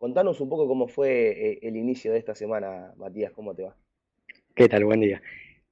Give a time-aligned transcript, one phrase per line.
[0.00, 3.76] Contanos un poco cómo fue eh, el inicio de esta semana, Matías, ¿cómo te va?
[4.54, 4.86] ¿Qué tal?
[4.86, 5.20] Buen día.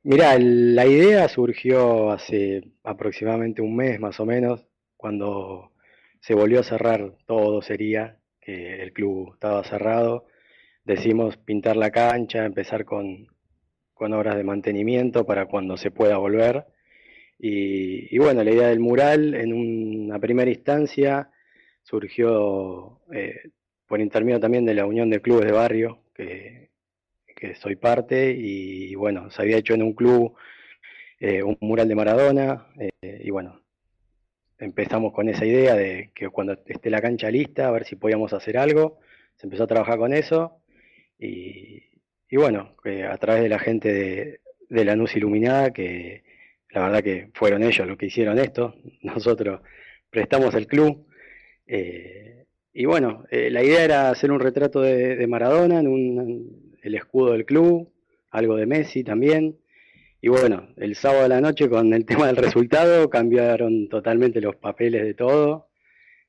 [0.03, 4.67] Mira, la idea surgió hace aproximadamente un mes más o menos,
[4.99, 5.73] cuando
[6.21, 10.27] se volvió a cerrar todo, sería que el club estaba cerrado.
[10.85, 13.29] Decimos pintar la cancha, empezar con,
[13.95, 16.67] con obras de mantenimiento para cuando se pueda volver.
[17.39, 21.31] Y, bueno, la idea del mural en una primera instancia
[21.83, 23.53] surgió eh,
[23.89, 26.71] por intermedio también de la Unión de Clubes de Barrio, que,
[27.35, 30.35] que soy parte, y, bueno, se había hecho en un club
[31.21, 33.63] eh, un mural de Maradona, eh, y bueno,
[34.59, 38.33] empezamos con esa idea de que cuando esté la cancha lista, a ver si podíamos
[38.33, 38.99] hacer algo,
[39.37, 40.61] se empezó a trabajar con eso,
[41.19, 41.83] y,
[42.31, 42.77] y bueno,
[43.11, 46.23] a través de la gente de, la Luz Iluminada, que
[46.71, 49.63] la verdad que fueron ellos los que hicieron esto, nosotros
[50.11, 51.07] prestamos el club.
[51.67, 52.47] Eh,
[52.79, 57.33] y bueno, eh, la idea era hacer un retrato de, Maradona en, un, el escudo
[57.33, 57.93] del club,
[58.31, 59.59] algo de Messi también.
[60.21, 64.55] Y bueno, el sábado de la noche con el tema del resultado cambiaron totalmente los
[64.55, 65.71] papeles de todo.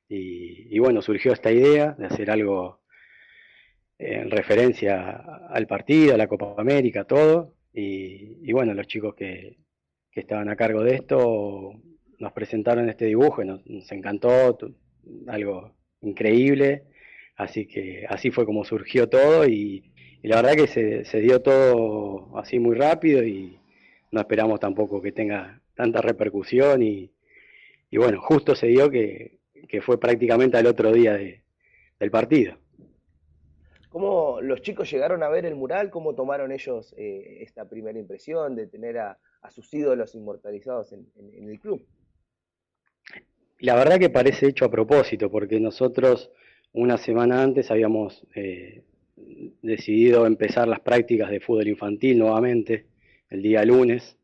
[0.08, 2.80] Y, y bueno, surgió esta idea de hacer algo
[3.96, 7.54] en referencia al partido, a la Copa América, todo.
[7.72, 9.58] Y, bueno, los chicos que,
[10.12, 11.80] estaban a cargo de esto
[12.18, 14.58] nos presentaron este dibujo y nos, encantó,
[15.28, 16.84] algo increíble.
[17.36, 19.84] Así que así fue como surgió todo y,
[20.22, 23.58] la verdad que se, dio todo así muy rápido y
[24.10, 27.10] no esperamos tampoco que tenga tanta repercusión y,
[27.92, 29.38] bueno, justo se dio que,
[29.82, 32.56] fue prácticamente al otro día del partido.
[33.90, 35.90] ¿Cómo los chicos llegaron a ver el mural?
[35.90, 39.18] ¿Cómo tomaron ellos eh, esta primera impresión de tener a,
[39.50, 41.08] sus ídolos inmortalizados en,
[41.48, 41.84] el club?
[43.60, 46.30] La verdad que parece hecho a propósito, porque nosotros
[46.72, 48.82] una semana antes habíamos eh,
[49.60, 52.86] decidido empezar las prácticas de fútbol infantil nuevamente,
[53.28, 54.16] el día lunes,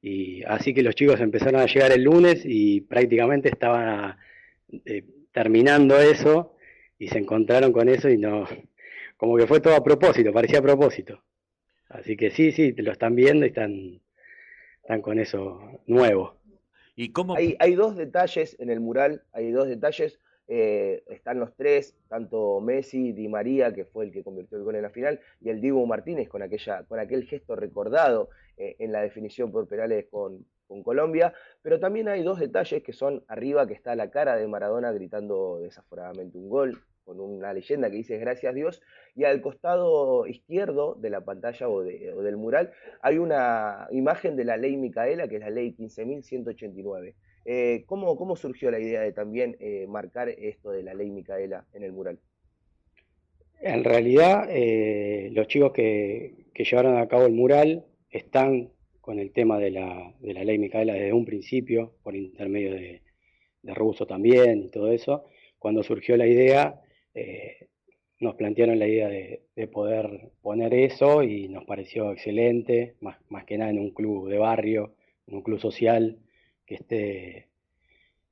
[0.00, 4.16] y así que los chicos empezaron a llegar el lunes y prácticamente estaban
[4.84, 5.02] eh,
[5.32, 6.54] terminando eso
[7.00, 8.46] y se encontraron con eso y no,
[9.16, 11.24] como que fue todo a propósito, parecía a propósito.
[11.88, 14.00] Así que sí, sí, lo están viendo y están,
[14.82, 16.37] están con eso nuevo.
[17.60, 20.18] Hay dos detalles en el mural, hay dos detalles.
[20.50, 24.76] Eh, están los tres, tanto Messi, Di María, que fue el que convirtió el gol
[24.76, 28.90] en la final, y el Diego Martínez con, aquella, con aquel gesto recordado eh, en
[28.90, 33.66] la definición por penales con, con Colombia, pero también hay dos detalles que son arriba,
[33.66, 38.18] que está la cara de Maradona gritando desaforadamente un gol, con una leyenda que dice
[38.18, 38.82] gracias Dios,
[39.16, 42.70] y al costado izquierdo de la pantalla o, del mural
[43.00, 47.14] hay una imagen de la ley Micaela, que es la ley 15.189.
[47.46, 51.64] Eh, ¿cómo, ¿cómo, surgió la idea de también eh, marcar esto de la ley Micaela
[51.72, 52.18] en el mural?
[53.62, 58.70] En realidad, eh, los chicos que, llevaron a cabo el mural están
[59.00, 63.00] con el tema de la, ley Micaela desde un principio, por intermedio de,
[63.62, 65.24] de también y todo eso.
[65.58, 66.82] Cuando surgió la idea,
[67.14, 67.68] eh,
[68.20, 73.58] nos plantearon la idea de, poder poner eso y nos pareció excelente, más, más, que
[73.58, 74.94] nada en un club de barrio,
[75.26, 76.18] en un club social,
[76.66, 77.48] que esté,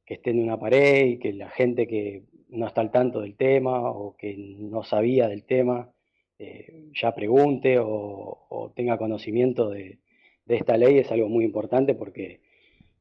[0.05, 3.37] que esté en una pared y que la gente que no está al tanto del
[3.37, 5.91] tema o que no sabía del tema
[6.39, 9.99] eh, ya pregunte o, tenga conocimiento de,
[10.45, 10.99] de, esta ley.
[10.99, 12.41] Es algo muy importante porque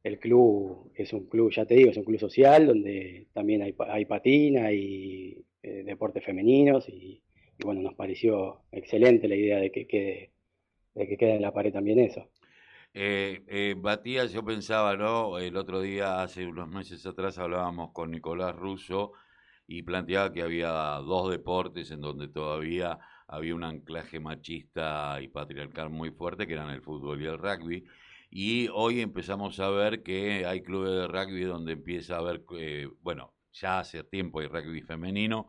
[0.03, 3.75] el club es un club, ya te digo, es un club social donde también hay,
[3.89, 7.23] hay patina y eh, deportes femeninos y,
[7.63, 10.31] bueno, nos pareció excelente la idea de que quede,
[10.93, 12.29] de que quede en la pared también eso.
[12.93, 15.39] Eh, eh, Matías, yo pensaba, ¿no?
[15.39, 19.13] El otro día, hace unos meses atrás, hablábamos con Nicolás Russo
[19.65, 25.89] y planteaba que había dos deportes en donde todavía había un anclaje machista y patriarcal
[25.89, 27.85] muy fuerte, que eran el fútbol y el rugby.
[28.29, 32.87] Y hoy empezamos a ver que hay clubes de rugby donde empieza a haber, eh,
[33.01, 35.47] bueno, ya hace tiempo hay rugby femenino,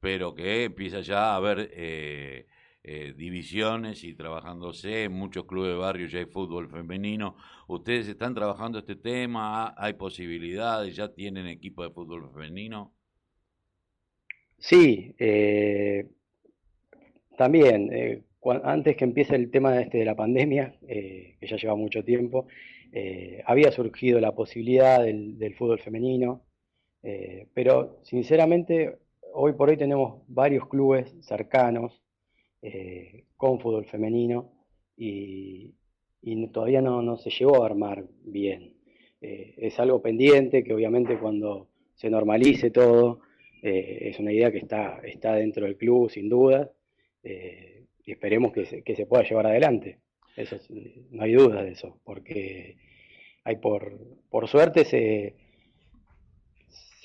[0.00, 2.46] pero que empieza ya a haber eh,
[2.84, 7.36] eh, divisiones y trabajándose en muchos clubes de barrio ya hay fútbol femenino.
[7.66, 9.74] ¿Ustedes están trabajando este tema?
[9.76, 10.94] ¿Hay posibilidades?
[10.94, 12.94] ¿Ya tienen equipo de fútbol femenino?
[14.58, 16.08] Sí, eh,
[17.36, 18.24] también,
[18.64, 22.48] antes que empiece el tema este de la pandemia, que ya lleva mucho tiempo,
[23.44, 26.47] había surgido la posibilidad del fútbol femenino,
[27.02, 28.98] eh, pero sinceramente,
[29.32, 32.02] hoy por hoy tenemos varios clubes cercanos
[32.62, 34.52] eh, con fútbol femenino
[34.96, 35.74] y,
[36.52, 38.74] todavía no, se llegó a armar bien.
[39.20, 43.20] Eh, es algo pendiente que obviamente cuando se normalice todo,
[43.60, 46.70] es una idea que está, está dentro del club, sin duda,
[47.24, 49.98] y esperemos que se, que se pueda llevar adelante.
[50.36, 50.56] Eso
[51.10, 52.76] no hay duda de eso, porque
[53.42, 53.98] hay por,
[54.30, 55.34] por suerte se,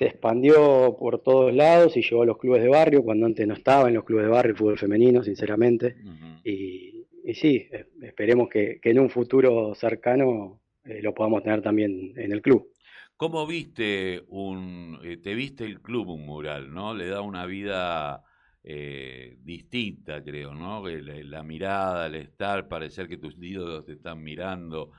[0.03, 3.53] se expandió por todos lados y llegó a los clubes de barrio, cuando antes no
[3.53, 5.95] estaba en los clubes de barrio el fútbol femenino, sinceramente.
[6.44, 7.69] y, y, sí,
[8.01, 12.69] esperemos que, que, en un futuro cercano eh, lo podamos tener también en el club.
[13.15, 16.94] ¿Cómo viste un, eh, te viste el club un mural, no?
[16.94, 18.23] Le da una vida
[18.61, 20.85] eh, distinta, creo, ¿no?
[20.85, 24.91] La, la, mirada, el estar, parecer que tus ídolos te están mirando,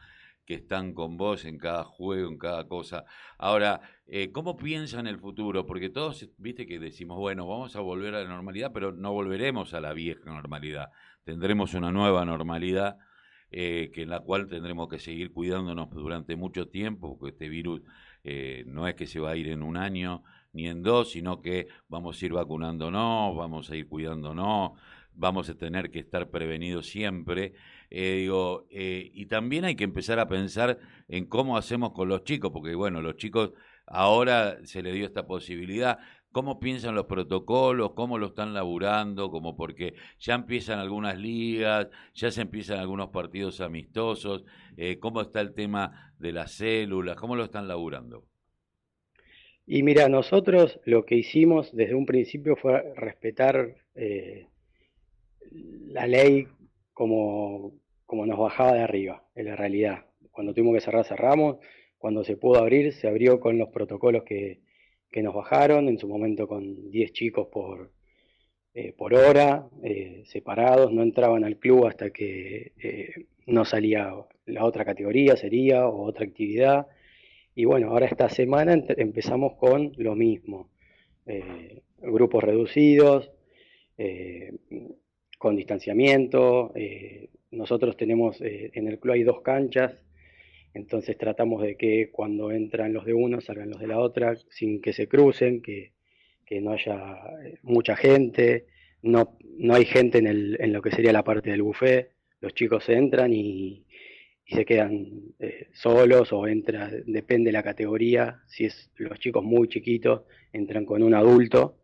[0.44, 3.04] que están con vos en cada juego, en cada cosa.
[3.38, 5.66] Ahora, eh, ¿cómo piensa en el futuro?
[5.66, 9.74] Porque todos, viste que decimos, bueno, vamos a volver a la normalidad, pero no volveremos
[9.74, 10.90] a la vieja normalidad.
[11.24, 12.98] Tendremos una nueva normalidad
[13.50, 17.82] eh, que en la cual tendremos que seguir cuidándonos durante mucho tiempo, porque este virus
[18.24, 21.40] eh, no es que se va a ir en un año ni en dos, sino
[21.40, 24.72] que vamos a ir vacunándonos, vamos a ir cuidándonos,
[25.12, 27.54] vamos a tener que estar prevenidos siempre.
[27.96, 32.24] Eh, digo, eh, y también hay que empezar a pensar en cómo hacemos con los
[32.24, 33.52] chicos, porque bueno, los chicos
[33.86, 36.00] ahora se les dio esta posibilidad.
[36.32, 37.92] ¿Cómo piensan los protocolos?
[37.92, 39.30] ¿Cómo lo están laburando?
[39.30, 44.44] Como porque ya empiezan algunas ligas, ya se empiezan algunos partidos amistosos.
[44.76, 47.14] Eh, ¿Cómo está el tema de las células?
[47.14, 48.24] ¿Cómo lo están laburando?
[49.68, 53.76] Y mira, nosotros lo que hicimos desde un principio fue respetar
[55.92, 56.48] la ley
[56.92, 57.74] como,
[58.06, 60.04] como nos bajaba de arriba, en la realidad.
[60.30, 61.58] Cuando tuvimos que cerrar, cerramos.
[61.98, 64.60] Cuando se pudo abrir, se abrió con los protocolos que,
[65.14, 67.92] que nos bajaron, en su momento con 10 chicos por,
[68.74, 74.12] eh, por hora, eh, separados, no entraban al club hasta que eh, no salía
[74.46, 76.88] la otra categoría, sería, o otra actividad.
[77.54, 80.70] Y bueno, ahora esta semana empezamos con lo mismo,
[81.98, 83.30] grupos reducidos,
[85.38, 86.72] con distanciamiento.
[87.54, 89.92] Eh, nosotros tenemos, eh, en el club hay dos canchas,
[90.74, 94.80] entonces tratamos de que cuando entran los de uno salgan los de la otra, sin
[94.80, 95.92] que se crucen, que,
[96.60, 98.66] no haya eh, mucha gente,
[99.02, 102.10] no, no hay gente en, el, en lo que sería la parte del buffet,
[102.40, 103.84] los chicos entran y,
[104.46, 105.34] y se quedan
[105.72, 110.22] solos o entra, depende de la categoría, si es los chicos muy chiquitos,
[110.52, 111.78] entran con un adulto,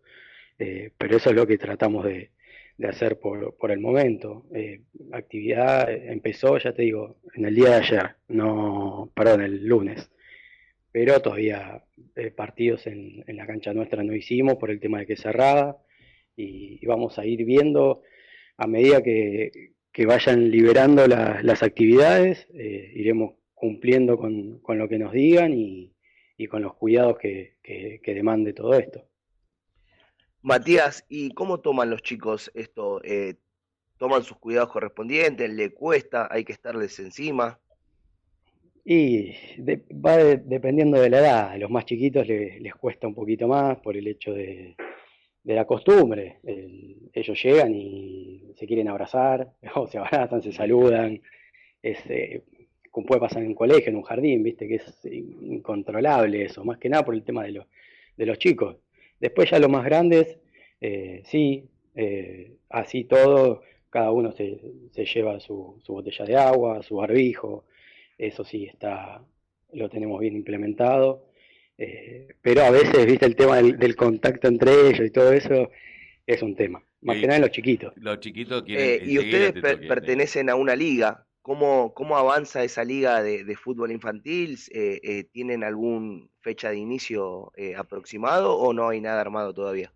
[0.56, 2.30] pero eso es lo que tratamos de,
[2.80, 4.46] de hacer por, por el momento.
[4.54, 4.80] Eh,
[5.12, 10.10] actividad empezó, ya te digo, en el día de ayer, no, perdón, el lunes.
[10.90, 11.84] Pero todavía
[12.16, 15.76] eh, partidos en, en, la cancha nuestra no hicimos por el tema de que cerrada
[16.34, 18.02] y, vamos a ir viendo
[18.56, 24.88] a medida que, que vayan liberando la, las actividades, eh, iremos cumpliendo con, con, lo
[24.88, 25.92] que nos digan y,
[26.38, 29.09] y con los cuidados que, que, que demande todo esto.
[30.42, 33.02] Matías, ¿y cómo toman los chicos esto?
[33.04, 33.34] Eh,
[33.98, 35.50] ¿Toman sus cuidados correspondientes?
[35.50, 36.28] ¿Le cuesta?
[36.30, 37.58] ¿Hay que estarles encima?
[38.82, 39.32] Y
[39.92, 41.50] va de, dependiendo de la edad.
[41.50, 44.76] A los más chiquitos le, les cuesta un poquito más por el hecho de,
[45.44, 46.38] de la costumbre.
[46.42, 51.20] El, ellos llegan y se quieren abrazar, o se abrazan, se saludan.
[51.82, 52.42] Es, eh,
[52.90, 56.88] puede pasar en un colegio, en un jardín, viste que es incontrolable eso, más que
[56.88, 57.66] nada por el tema de, lo,
[58.16, 58.76] de los chicos.
[59.20, 60.38] Después ya los más grandes,
[60.80, 64.60] eh, sí, eh, así todo, cada uno se,
[64.92, 67.64] se lleva su, su, botella de agua, su barbijo,
[68.16, 69.22] eso sí está,
[69.72, 71.26] lo tenemos bien implementado.
[71.76, 75.70] Eh, pero a veces, viste, el tema del, del, contacto entre ellos y todo eso
[76.26, 76.82] es un tema.
[77.02, 77.94] Más que nada en los chiquitos.
[77.96, 79.08] Los chiquitos quieren.
[79.08, 81.26] y ustedes per pertenecen a una liga.
[81.42, 84.58] ¿Cómo, ¿Cómo, avanza esa liga de, fútbol infantil?
[84.72, 89.92] Eh, eh, ¿Tienen alguna fecha de inicio eh, aproximado o no hay nada armado todavía?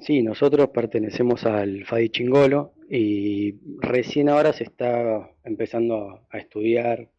[0.00, 7.10] Sí, nosotros pertenecemos al FADI Chingolo y recién ahora se está empezando a, estudiar,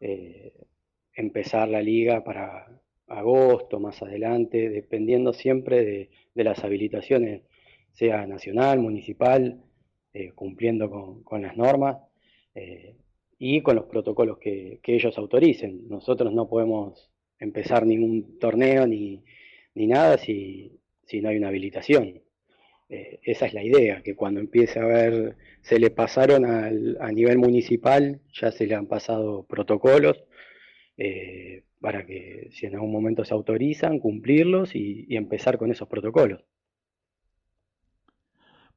[0.00, 0.52] eh,
[1.14, 2.66] empezar la liga para
[3.06, 7.42] agosto, más adelante, dependiendo siempre de, las habilitaciones,
[7.92, 9.62] sea nacional, municipal,
[10.12, 11.96] eh, cumpliendo con las normas
[12.58, 12.96] eh,
[13.38, 15.88] y con los protocolos que, ellos autoricen.
[15.88, 19.22] Nosotros no podemos empezar ningún torneo ni,
[19.74, 22.20] ni nada si, si, no hay una habilitación.
[22.88, 27.12] Eh, esa es la idea, que cuando empiece a ver, se le pasaron al, a
[27.12, 30.24] nivel municipal, ya se le han pasado protocolos
[30.96, 36.44] eh, para que si en algún momento se autorizan, cumplirlos y empezar con esos protocolos.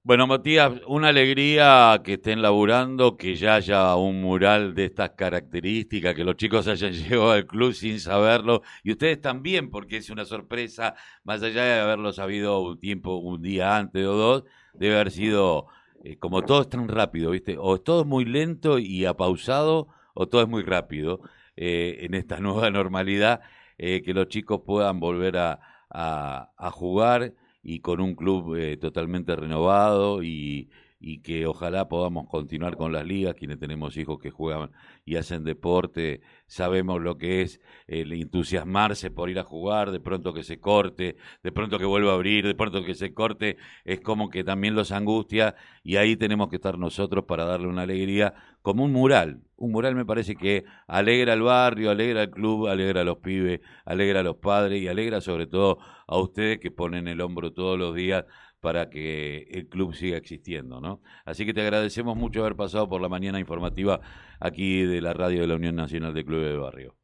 [0.03, 6.15] Bueno, Matías, una alegría que estén laburando, que ya haya un mural de estas características,
[6.15, 10.25] que los chicos hayan llegado al club sin saberlo, y ustedes también, porque es una
[10.25, 14.43] sorpresa, más allá de haberlo sabido un tiempo, un día antes o dos,
[14.73, 15.67] debe haber sido,
[16.03, 17.57] eh, como todo es tan rápido, ¿viste?
[17.59, 21.21] O todo es muy lento y apausado, o todo es muy rápido
[21.55, 23.41] eh, en esta nueva normalidad,
[23.77, 25.59] eh, que los chicos puedan volver a,
[25.93, 30.69] a jugar y con un club eh, totalmente renovado y,
[31.01, 34.69] y que ojalá podamos continuar con las ligas, quienes tenemos hijos que juegan
[35.03, 40.31] y hacen deporte, sabemos lo que es el entusiasmarse por ir a jugar, de pronto
[40.31, 43.99] que se corte, de pronto que vuelva a abrir, de pronto que se corte, es
[43.99, 48.35] como que también los angustia y ahí tenemos que estar nosotros para darle una alegría
[48.61, 49.41] como un mural.
[49.55, 53.61] Un mural me parece que alegra al barrio, alegra al club, alegra a los pibes,
[53.85, 57.77] alegra a los padres y alegra sobre todo a ustedes que ponen el hombro todos
[57.77, 58.25] los días
[58.61, 61.01] para que el club siga existiendo, ¿no?
[61.25, 63.99] Así que te agradecemos mucho haber pasado por la mañana informativa
[64.39, 66.95] aquí de la radio de la Unión Nacional de Clubes de Barrio.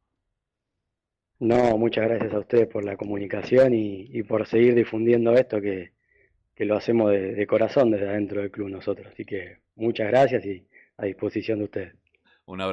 [1.40, 5.92] No, muchas gracias a ustedes por la comunicación y, por seguir difundiendo esto que,
[6.58, 9.06] lo hacemos de, de, corazón desde adentro del club nosotros.
[9.12, 11.94] Así que muchas gracias y a disposición de ustedes.
[12.46, 12.66] Un abrazo.